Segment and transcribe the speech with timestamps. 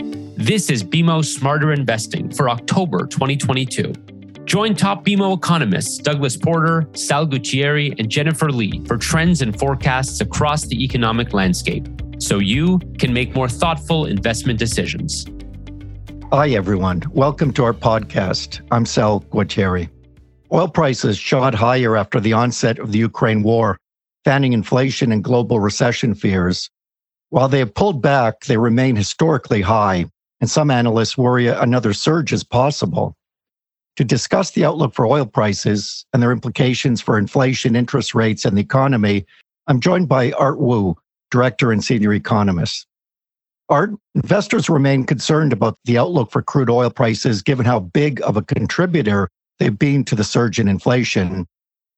[0.00, 3.92] This is BMO Smarter Investing for October 2022.
[4.46, 10.22] Join top BMO economists Douglas Porter, Sal Guatieri, and Jennifer Lee for trends and forecasts
[10.22, 11.86] across the economic landscape
[12.18, 15.26] so you can make more thoughtful investment decisions.
[16.32, 17.02] Hi, everyone.
[17.10, 18.66] Welcome to our podcast.
[18.70, 19.90] I'm Sal Guatieri.
[20.50, 23.76] Oil prices shot higher after the onset of the Ukraine war,
[24.24, 26.70] fanning inflation and global recession fears.
[27.30, 30.06] While they have pulled back, they remain historically high,
[30.40, 33.16] and some analysts worry another surge is possible.
[33.96, 38.56] To discuss the outlook for oil prices and their implications for inflation, interest rates, and
[38.56, 39.26] the economy,
[39.68, 40.96] I'm joined by Art Woo,
[41.30, 42.86] Director and Senior Economist.
[43.68, 48.36] Art, investors remain concerned about the outlook for crude oil prices given how big of
[48.36, 49.28] a contributor
[49.60, 51.46] they've been to the surge in inflation.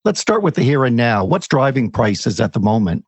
[0.05, 1.24] Let's start with the here and now.
[1.24, 3.06] What's driving prices at the moment?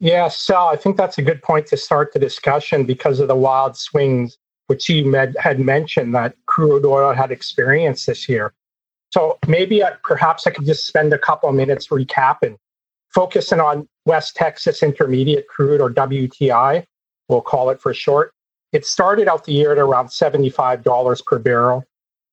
[0.00, 3.36] Yeah, so I think that's a good point to start the discussion because of the
[3.36, 8.52] wild swings which you med- had mentioned that crude oil had experienced this year.
[9.10, 12.56] So maybe I, perhaps I could just spend a couple of minutes recapping,
[13.14, 16.84] focusing on West Texas Intermediate Crude or WTI,
[17.28, 18.32] we'll call it for short.
[18.72, 21.84] It started out the year at around $75 per barrel,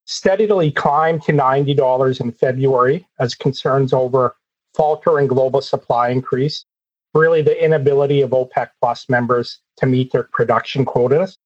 [0.06, 4.36] steadily climbed to $90 in February as concerns over
[4.76, 6.66] faltering global supply increase,
[7.14, 11.38] really the inability of OPEC plus members to meet their production quotas.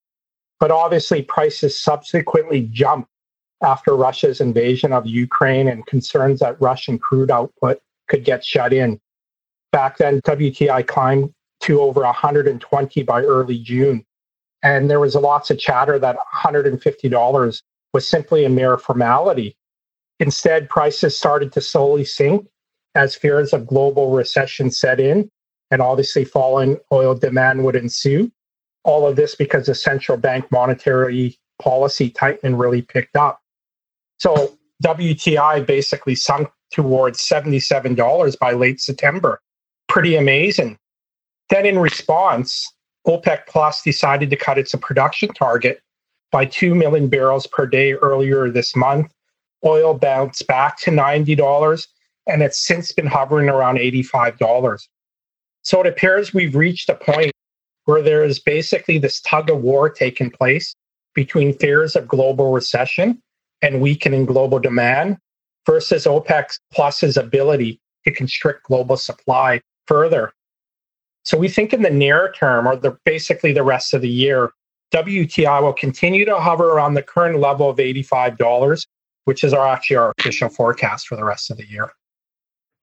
[0.60, 3.10] But obviously, prices subsequently jumped
[3.64, 9.00] after Russia's invasion of Ukraine and concerns that Russian crude output could get shut in.
[9.72, 14.06] Back then, WTI climbed to over 120 by early June.
[14.64, 17.62] And there was lots of chatter that $150
[17.94, 19.58] was simply a mere formality.
[20.20, 22.48] Instead, prices started to slowly sink
[22.96, 25.30] as fears of global recession set in,
[25.76, 28.32] and obviously falling oil demand would ensue.
[28.86, 33.42] All of this because the central bank monetary policy tightening really picked up.
[34.18, 39.42] So WTI basically sunk towards $77 by late September
[39.90, 40.78] pretty amazing.
[41.50, 42.72] Then, in response,
[43.06, 45.82] OPEC Plus decided to cut its production target
[46.32, 49.12] by 2 million barrels per day earlier this month.
[49.66, 51.88] Oil bounced back to $90,
[52.28, 54.88] and it's since been hovering around $85.
[55.66, 57.32] So it appears we've reached a point
[57.86, 60.76] where there is basically this tug of war taking place
[61.16, 63.20] between fears of global recession
[63.64, 65.18] and weakening global demand
[65.66, 70.32] versus OPEC Plus's ability to constrict global supply further.
[71.24, 74.52] So we think in the near term, or the, basically the rest of the year,
[74.94, 78.86] WTI will continue to hover around the current level of $85,
[79.24, 81.92] which is our actually our official forecast for the rest of the year.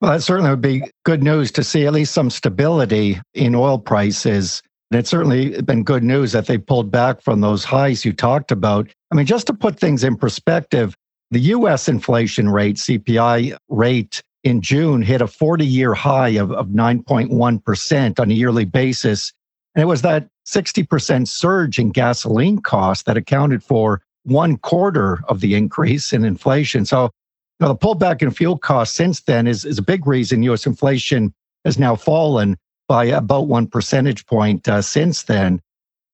[0.03, 3.79] Well, that certainly would be good news to see at least some stability in oil
[3.79, 4.61] prices.
[4.91, 8.51] And it's certainly been good news that they pulled back from those highs you talked
[8.51, 8.89] about.
[9.13, 10.97] I mean, just to put things in perspective,
[11.31, 16.67] the US inflation rate, CPI rate, in June hit a 40 year high of, of
[16.67, 19.33] 9.1% on a yearly basis.
[19.77, 25.39] And it was that 60% surge in gasoline costs that accounted for one quarter of
[25.39, 26.87] the increase in inflation.
[26.87, 27.13] So
[27.62, 31.33] know, the pullback in fuel costs since then is, is a big reason US inflation
[31.65, 32.56] has now fallen
[32.89, 35.61] by about one percentage point uh, since then.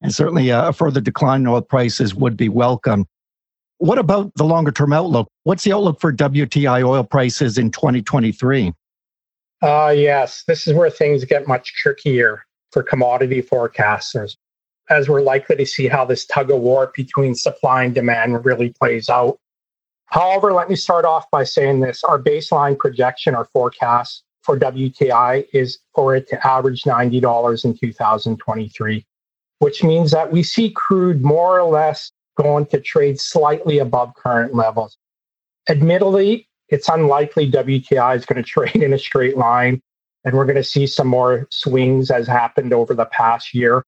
[0.00, 3.06] And certainly uh, a further decline in oil prices would be welcome.
[3.78, 5.28] What about the longer term outlook?
[5.44, 8.72] What's the outlook for WTI oil prices in 2023?
[9.62, 14.36] Uh, yes, this is where things get much trickier for commodity forecasters,
[14.90, 18.70] as we're likely to see how this tug of war between supply and demand really
[18.70, 19.38] plays out.
[20.10, 25.46] However, let me start off by saying this our baseline projection or forecast for WTI
[25.52, 29.06] is for it to average $90 in 2023,
[29.58, 34.54] which means that we see crude more or less going to trade slightly above current
[34.54, 34.96] levels.
[35.68, 39.82] Admittedly, it's unlikely WTI is going to trade in a straight line,
[40.24, 43.84] and we're going to see some more swings as happened over the past year,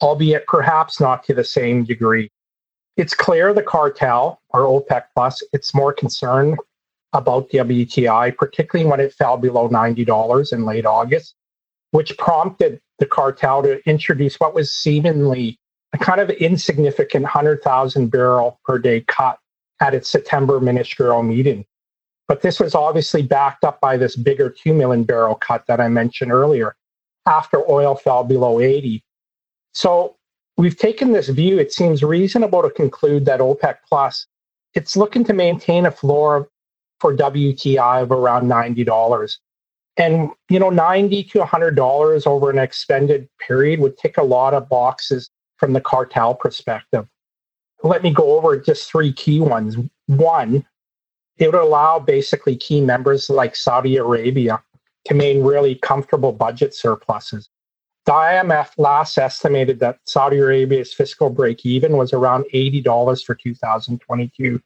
[0.00, 2.30] albeit perhaps not to the same degree.
[2.96, 6.58] It's clear the cartel or OPEC Plus, it's more concerned
[7.12, 11.34] about the WTI, particularly when it fell below $90 in late August,
[11.90, 15.58] which prompted the cartel to introduce what was seemingly
[15.92, 19.38] a kind of insignificant 100,000 barrel per day cut
[19.80, 21.64] at its September ministerial meeting.
[22.26, 25.88] But this was obviously backed up by this bigger 2 million barrel cut that I
[25.88, 26.74] mentioned earlier
[27.26, 29.04] after oil fell below 80.
[29.72, 30.16] So
[30.56, 31.58] we've taken this view.
[31.58, 34.26] It seems reasonable to conclude that OPEC Plus,
[34.74, 36.48] it's looking to maintain a floor
[37.00, 39.38] for WTI of around $90.
[39.96, 44.68] And, you know, 90 to $100 over an extended period would tick a lot of
[44.68, 47.06] boxes from the cartel perspective.
[47.82, 49.76] Let me go over just three key ones.
[50.06, 50.66] One,
[51.36, 54.62] it would allow basically key members like Saudi Arabia
[55.06, 57.48] to maintain really comfortable budget surpluses.
[58.06, 64.60] The IMF last estimated that Saudi Arabia's fiscal break even was around $80 for 2022.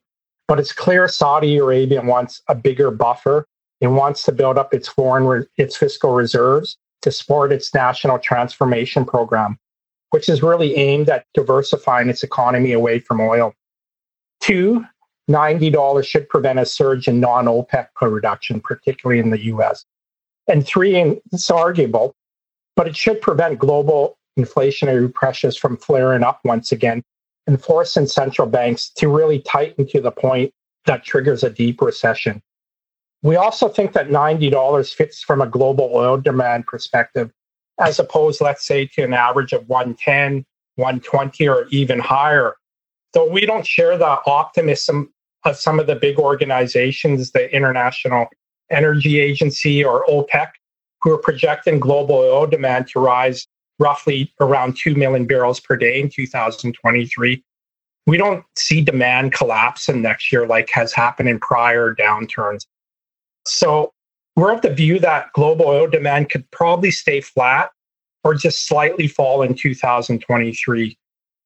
[0.49, 3.46] But it's clear Saudi Arabia wants a bigger buffer.
[3.81, 8.19] It wants to build up its foreign re- its fiscal reserves to support its national
[8.19, 9.56] transformation program,
[10.11, 13.55] which is really aimed at diversifying its economy away from oil.
[14.41, 14.84] Two,
[15.31, 19.84] $90 should prevent a surge in non OPEC production, particularly in the US.
[20.49, 22.17] And three, and it's arguable,
[22.78, 27.02] but it should prevent global inflationary pressures from flaring up once again
[27.48, 30.54] and forcing central banks to really tighten to the point
[30.86, 32.40] that triggers a deep recession.
[33.25, 37.32] We also think that $90 fits from a global oil demand perspective,
[37.80, 40.44] as opposed, let's say, to an average of 110,
[40.76, 42.54] 120, or even higher.
[43.12, 45.12] Though we don't share the optimism
[45.44, 48.28] of some of the big organizations, the International
[48.70, 50.50] Energy Agency or OPEC,
[51.02, 53.46] who are projecting global oil demand to rise
[53.78, 57.42] roughly around 2 million barrels per day in 2023.
[58.06, 62.66] We don't see demand collapsing next year like has happened in prior downturns.
[63.46, 63.92] So
[64.34, 67.70] we're of the view that global oil demand could probably stay flat
[68.24, 70.98] or just slightly fall in 2023.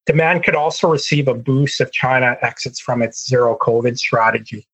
[0.07, 4.67] Demand could also receive a boost if China exits from its zero COVID strategy.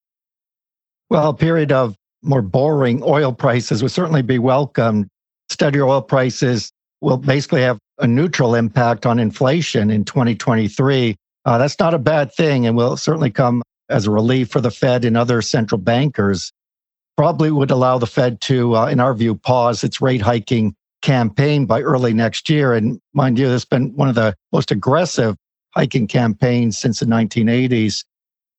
[1.11, 5.09] Well, a period of more boring oil prices would certainly be welcomed.
[5.51, 11.17] Steadier oil prices will basically have a neutral impact on inflation in 2023.
[11.45, 14.71] Uh, that's not a bad thing and will certainly come as a relief for the
[14.71, 16.53] Fed and other central bankers.
[17.17, 21.67] Probably would allow the Fed to, uh, in our view, pause its rate hiking campaign
[21.67, 22.75] by early next year.
[22.75, 25.37] And mind you, this has been one of the most aggressive
[25.75, 28.05] hiking campaigns since the 1980s.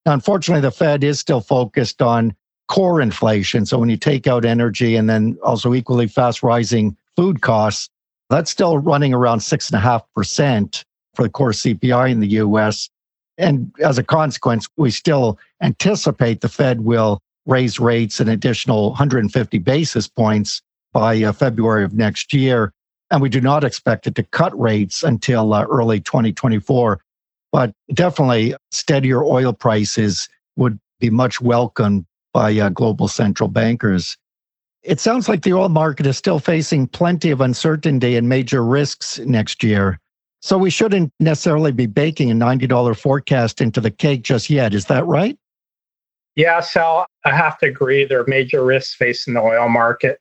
[0.05, 2.33] Now, unfortunately, the Fed is still focused on
[2.69, 3.65] core inflation.
[3.65, 7.89] So when you take out energy and then also equally fast rising food costs,
[8.29, 10.85] that's still running around six and a half percent
[11.15, 12.89] for the core CPI in the US.
[13.37, 19.57] And as a consequence, we still anticipate the Fed will raise rates an additional 150
[19.57, 20.61] basis points
[20.93, 22.71] by uh, February of next year.
[23.09, 27.01] And we do not expect it to cut rates until uh, early 2024.
[27.51, 34.17] But definitely steadier oil prices would be much welcomed by uh, global central bankers.
[34.83, 39.19] It sounds like the oil market is still facing plenty of uncertainty and major risks
[39.19, 39.99] next year.
[40.41, 44.73] So we shouldn't necessarily be baking a $90 forecast into the cake just yet.
[44.73, 45.37] Is that right?
[46.35, 48.05] Yeah, Sal, I have to agree.
[48.05, 50.19] There are major risks facing the oil market.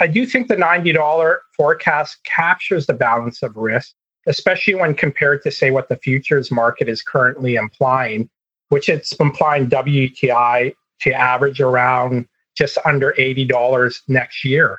[0.00, 3.94] I do think the $90 forecast captures the balance of risk,
[4.26, 8.28] especially when compared to, say, what the futures market is currently implying,
[8.70, 10.74] which it's implying WTI
[11.04, 14.78] to average around just under $80 next year.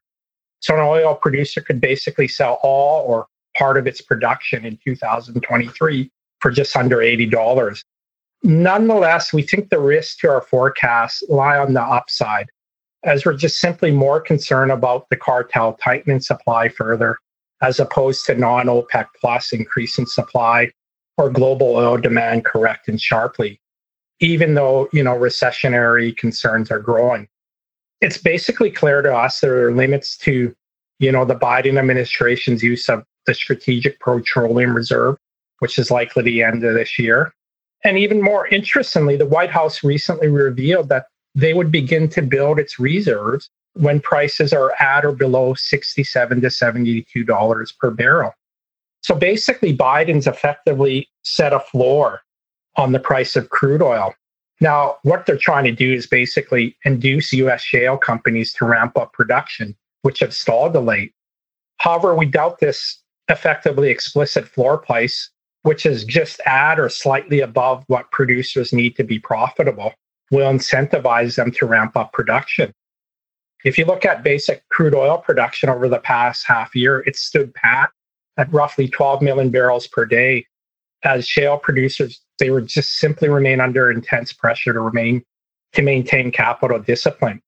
[0.60, 6.12] So an oil producer could basically sell all or part of its production in 2023
[6.40, 7.84] for just under $80.
[8.44, 12.48] Nonetheless, we think the risks to our forecasts lie on the upside,
[13.04, 17.18] as we're just simply more concerned about the cartel tightening supply further,
[17.62, 20.72] as opposed to non OPEC plus increasing supply
[21.18, 23.60] or global oil demand correcting sharply
[24.20, 27.28] even though, you know, recessionary concerns are growing.
[28.02, 30.56] It's basically clear to us there are limits to,
[31.00, 35.18] you know, the Biden administration's use of the Strategic Petroleum Reserve,
[35.60, 37.34] which is likely the end of this year.
[37.84, 42.60] And even more interestingly, the White House recently revealed that they would begin to build
[42.60, 48.32] its reserves when prices are at or below 67 to 72 dollars per barrel.
[49.02, 52.22] So basically Biden's effectively set a floor
[52.78, 54.14] on the price of crude oil.
[54.62, 59.14] Now, what they're trying to do is basically induce US shale companies to ramp up
[59.14, 61.14] production, which have stalled of late.
[61.78, 65.30] However, we doubt this effectively explicit floor price,
[65.64, 69.94] which is just at or slightly above what producers need to be profitable,
[70.32, 72.74] will incentivize them to ramp up production.
[73.64, 77.54] If you look at basic crude oil production over the past half year, it stood
[77.56, 77.90] pat
[78.38, 80.46] at roughly 12 million barrels per day
[81.04, 85.24] as shale producers they would just simply remain under intense pressure to remain
[85.74, 87.42] to maintain capital discipline.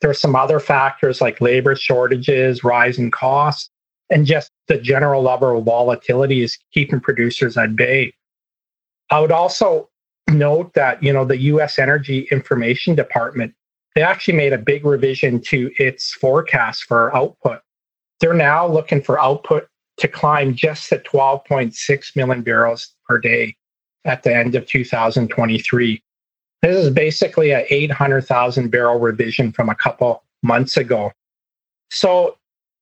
[0.00, 3.70] There are some other factors like labor shortages, rising costs,
[4.10, 8.12] and just the general level of volatility is keeping producers at bay.
[9.10, 9.88] I would also
[10.30, 11.78] note that you know the U.S.
[11.78, 13.54] Energy Information Department
[13.94, 17.60] they actually made a big revision to its forecast for output.
[18.20, 23.56] They're now looking for output to climb just to 12.6 million barrels per day
[24.06, 26.02] at the end of 2023.
[26.62, 31.12] This is basically a 800,000 barrel revision from a couple months ago.
[31.90, 32.38] So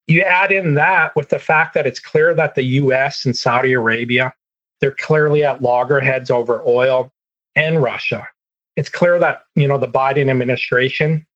[0.06, 3.72] you add in that with the fact that it's clear that the US and Saudi
[3.72, 4.32] Arabia,
[4.80, 7.10] they're clearly at loggerheads over oil
[7.56, 8.28] and Russia.
[8.76, 11.26] It's clear that, you know, the Biden administration,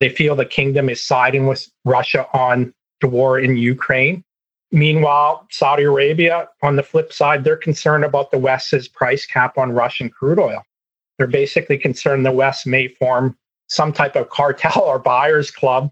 [0.00, 4.24] they feel the kingdom is siding with Russia on the war in Ukraine.
[4.70, 9.72] Meanwhile, Saudi Arabia, on the flip side, they're concerned about the West's price cap on
[9.72, 10.62] Russian crude oil.
[11.16, 13.36] They're basically concerned the West may form
[13.68, 15.90] some type of cartel or buyers club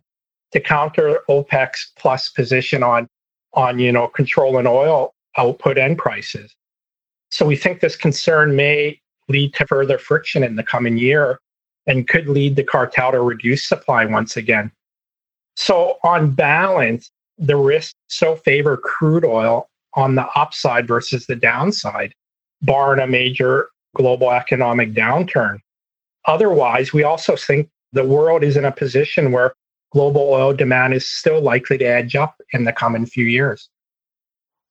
[0.52, 3.08] to counter OPEC's plus position on,
[3.54, 6.54] on you know, controlling oil output and prices.
[7.30, 11.40] So we think this concern may lead to further friction in the coming year
[11.86, 14.70] and could lead the cartel to reduce supply once again.
[15.56, 22.14] So on balance, the risks so favor crude oil on the upside versus the downside,
[22.62, 25.58] barring a major global economic downturn.
[26.26, 29.54] Otherwise, we also think the world is in a position where
[29.92, 33.68] global oil demand is still likely to edge up in the coming few years.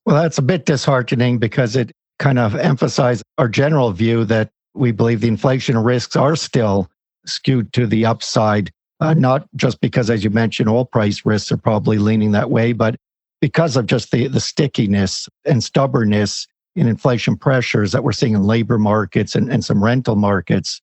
[0.06, 4.92] Well, that's a bit disheartening because it kind of emphasizes our general view that we
[4.92, 6.90] believe the inflation risks are still
[7.26, 11.58] skewed to the upside, uh, not just because, as you mentioned, oil price risks are
[11.58, 12.96] probably leaning that way, but
[13.42, 18.44] because of just the, the stickiness and stubbornness in inflation pressures that we're seeing in
[18.44, 20.82] labor markets and, and some rental markets.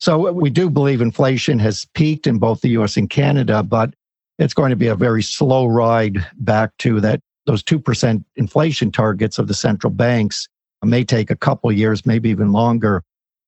[0.00, 3.94] So we do believe inflation has peaked in both the US and Canada, but
[4.38, 9.38] it's going to be a very slow ride back to that those 2% inflation targets
[9.38, 10.48] of the central banks
[10.84, 13.02] may take a couple years, maybe even longer.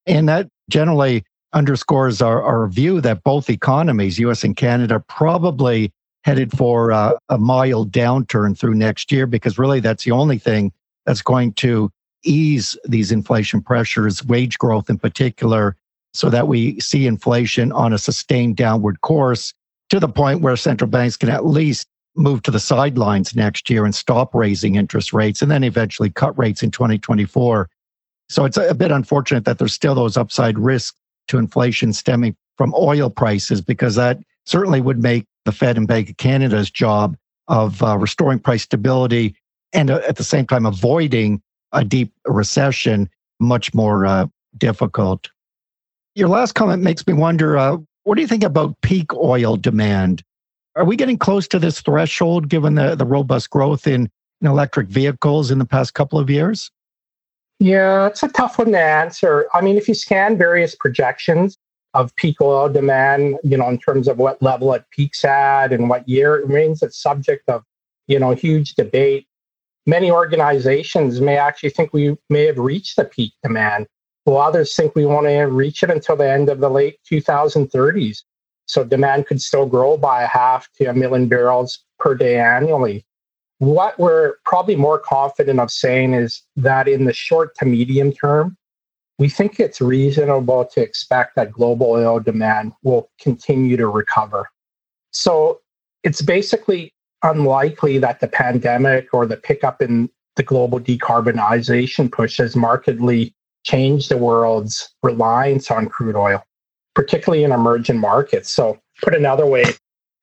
[0.07, 5.93] And that generally underscores our, our view that both economies, US and Canada, probably
[6.25, 10.73] headed for a, a mild downturn through next year, because really that's the only thing
[11.07, 11.91] that's going to
[12.25, 15.77] ease these inflation pressures, wage growth in particular,
[16.13, 19.55] so that we see inflation on a sustained downward course
[19.89, 23.85] to the point where central banks can at least move to the sidelines next year
[23.85, 27.69] and stop raising interest rates and then eventually cut rates in 2024.
[28.29, 31.00] So it's a bit unfortunate that there's still those upside risks
[31.31, 36.11] to inflation stemming from oil prices because that certainly would make the Fed and Bank
[36.11, 37.17] of Canada's job
[37.49, 39.35] of uh, restoring price stability
[39.73, 43.09] and uh, at the same time avoiding a deep recession
[43.39, 44.27] much more uh,
[44.59, 45.31] difficult.
[46.15, 50.23] Your last comment makes me wonder uh, what do you think about peak oil demand?
[50.77, 54.11] Are we getting close to this threshold given the, the robust growth in,
[54.41, 56.71] in electric vehicles in the past couple of years?
[57.61, 59.47] Yeah, it's a tough one to answer.
[59.53, 61.59] I mean, if you scan various projections
[61.93, 65.91] of peak oil demand, you know, in terms of what level it peaks at and
[65.91, 67.63] what year, it remains a subject of,
[68.07, 69.27] you know, huge debate.
[69.87, 73.89] Many organizations may actually think we may have reached the peak demand,
[74.25, 78.23] while others think we want to reach it until the end of the late 2030s.
[78.65, 83.05] So demand could still grow by a half to a million barrels per day annually.
[83.61, 88.57] What we're probably more confident of saying is that in the short to medium term,
[89.19, 94.49] we think it's reasonable to expect that global oil demand will continue to recover.
[95.11, 95.61] So
[96.05, 102.57] it's basically unlikely that the pandemic or the pickup in the global decarbonization push has
[102.57, 106.43] markedly changed the world's reliance on crude oil,
[106.95, 108.51] particularly in emerging markets.
[108.51, 109.65] So, put another way,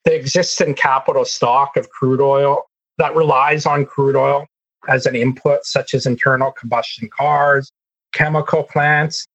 [0.06, 4.48] the existing capital stock of crude oil that relies on crude oil
[4.88, 7.72] as an input, such as internal combustion cars,
[8.14, 9.28] chemical plants,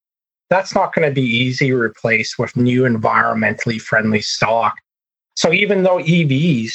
[0.51, 4.77] that's not going to be easy to replace with new environmentally friendly stock.
[5.35, 6.73] So even though EVs,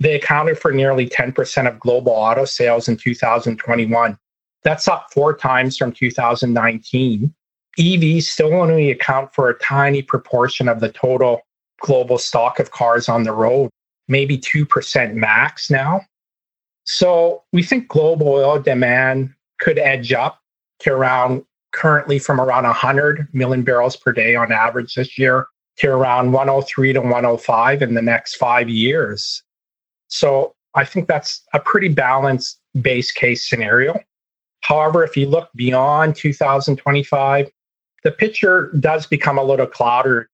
[0.00, 4.18] they accounted for nearly 10% of global auto sales in 2021,
[4.64, 7.32] that's up four times from 2019.
[7.78, 11.42] EVs still only account for a tiny proportion of the total
[11.80, 13.70] global stock of cars on the road,
[14.08, 16.00] maybe 2% max now.
[16.84, 20.40] So we think global oil demand could edge up
[20.80, 25.46] to around currently from around 100 million barrels per day on average this year
[25.78, 29.42] to around 103 to 105 in the next five years.
[30.08, 33.98] So I think that's a pretty balanced base case scenario.
[34.60, 37.50] However, if you look beyond 2025,
[38.04, 40.28] the picture does become a little cloudier.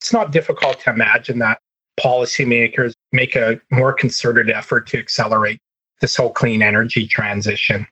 [0.00, 1.60] It's not difficult to imagine that
[1.98, 5.60] policymakers make a more concerted effort to accelerate
[6.00, 7.86] this whole clean energy transition.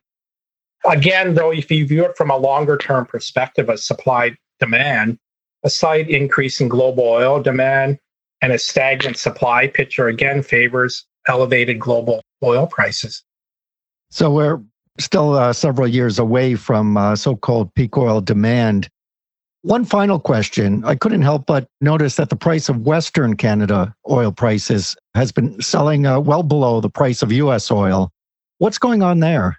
[0.89, 5.17] Again, though, if you view it from a longer term perspective of supply demand,
[5.63, 7.99] a slight increase in global oil demand
[8.41, 13.23] and a stagnant supply picture again favors elevated global oil prices.
[14.09, 14.61] So we're
[14.97, 18.87] still uh, several years away from uh, so called peak oil demand.
[19.61, 20.83] One final question.
[20.85, 25.61] I couldn't help but notice that the price of Western Canada oil prices has been
[25.61, 28.09] selling uh, well below the price of US oil.
[28.59, 29.57] What's going on there?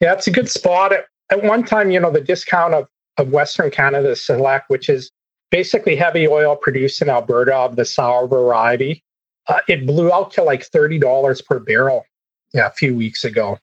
[0.00, 0.92] Yeah, it's a good spot.
[0.92, 5.10] At, one time, you know, the discount of, of Western Canada Select, which is
[5.50, 9.02] basically heavy oil produced in Alberta of the sour variety,
[9.48, 12.04] uh, it blew out to like $30 per barrel
[12.54, 13.58] yeah, a few weeks ago.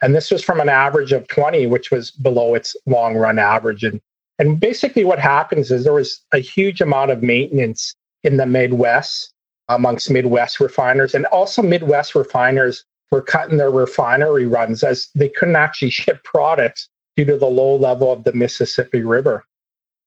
[0.00, 3.82] And this was from an average of 20, which was below its long run average.
[3.84, 4.00] And
[4.38, 9.32] and basically, what happens is there was a huge amount of maintenance in the Midwest
[9.68, 15.56] amongst Midwest refiners, and also Midwest refiners were cutting their refinery runs as they couldn't
[15.56, 19.44] actually ship products due to the low level of the Mississippi River.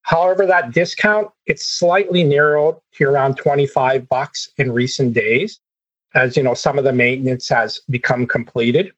[0.02, 5.60] However, that discount it's slightly narrowed to around 25 bucks in recent days,
[6.14, 8.92] as you know, some of the maintenance has become completed.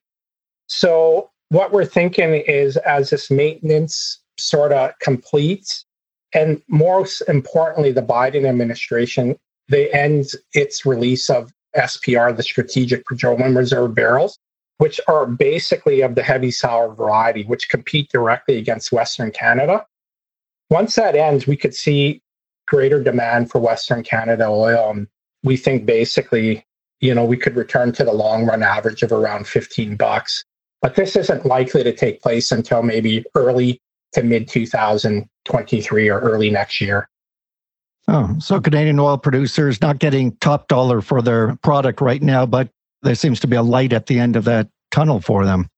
[0.66, 5.84] So what we're thinking is as this maintenance sort of completes.
[6.32, 9.36] And most importantly, the Biden administration,
[9.68, 14.38] they end its release of SPR, the Strategic Petroleum Reserve barrels,
[14.78, 19.84] which are basically of the heavy sour variety, which compete directly against Western Canada.
[20.70, 22.22] Once that ends, we could see
[22.66, 24.90] greater demand for Western Canada oil.
[24.90, 25.08] And
[25.42, 26.64] we think basically,
[27.00, 30.44] you know, we could return to the long run average of around 15 bucks.
[30.80, 33.80] But this isn't likely to take place until maybe early
[34.12, 37.08] to mid 2023 or early next year.
[38.08, 42.70] Oh, so Canadian oil producers not getting top dollar for their product right now, but
[43.02, 45.68] there seems to be a light at the end of that tunnel for them.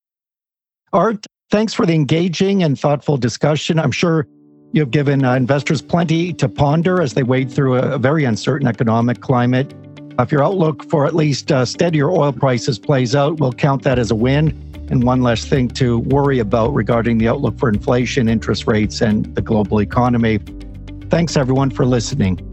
[0.92, 3.80] Art, thanks for the engaging and thoughtful discussion.
[3.80, 4.28] I'm sure
[4.72, 8.68] you've given uh, investors plenty to ponder as they wade through a, a very uncertain
[8.68, 9.75] economic climate.
[10.18, 13.99] If your outlook for at least uh, steadier oil prices plays out, we'll count that
[13.99, 18.28] as a win and one less thing to worry about regarding the outlook for inflation,
[18.28, 20.38] interest rates, and the global economy.
[21.09, 22.46] Thanks, everyone, for listening.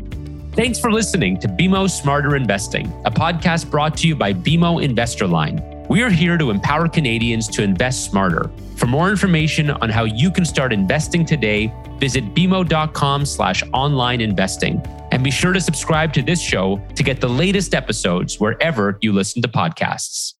[0.54, 5.28] Thanks for listening to BMO Smarter Investing, a podcast brought to you by BMO Investor
[5.28, 5.62] Line.
[5.88, 8.50] We are here to empower Canadians to invest smarter.
[8.76, 14.82] For more information on how you can start investing today, visit bmo.com slash online investing.
[15.12, 19.14] And be sure to subscribe to this show to get the latest episodes wherever you
[19.14, 20.37] listen to podcasts.